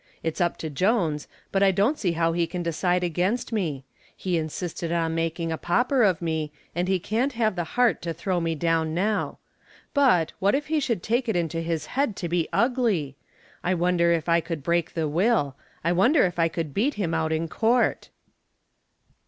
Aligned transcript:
It's 0.23 0.41
up 0.41 0.57
to 0.57 0.69
Jones, 0.71 1.27
but 1.51 1.61
I 1.61 1.69
don't 1.69 1.99
see 1.99 2.13
how 2.13 2.31
he 2.33 2.47
can 2.47 2.63
decide 2.63 3.03
against 3.03 3.53
me. 3.53 3.85
He 4.17 4.35
insisted 4.35 4.91
on 4.91 5.13
making 5.13 5.51
a 5.51 5.59
pauper 5.59 6.01
of 6.01 6.23
me 6.23 6.51
and 6.73 6.87
he 6.87 6.97
can't 6.99 7.33
have 7.33 7.55
the 7.55 7.63
heart 7.77 8.01
to 8.01 8.11
throw 8.11 8.41
me 8.41 8.55
down 8.55 8.95
now. 8.95 9.37
But, 9.93 10.31
what 10.39 10.55
if 10.55 10.65
he 10.73 10.79
should 10.79 11.03
take 11.03 11.29
it 11.29 11.35
into 11.35 11.61
his 11.61 11.85
head 11.85 12.15
to 12.15 12.27
be 12.27 12.49
ugly! 12.51 13.15
I 13.63 13.75
wonder 13.75 14.11
if 14.11 14.27
I 14.27 14.41
could 14.41 14.63
break 14.63 14.95
the 14.95 15.07
will 15.07 15.55
I 15.83 15.91
wonder 15.91 16.25
if 16.25 16.39
I 16.39 16.47
could 16.47 16.73
beat 16.73 16.95
him 16.95 17.13
out 17.13 17.31
in 17.31 17.47
court." 17.47 18.09